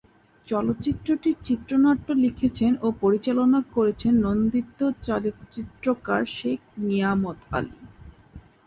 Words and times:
চলচ্চিত্রটির 0.47 1.37
চিত্রনাট্য 1.43 2.07
লিখেছেন 2.23 2.71
ও 2.81 2.87
পরিচালনা 3.01 3.59
করেছেন 3.75 4.13
নন্দিত 4.25 4.79
চলচ্চিত্রকার 5.07 6.21
শেখ 6.37 6.59
নিয়ামত 6.81 7.39
আলী। 7.51 7.77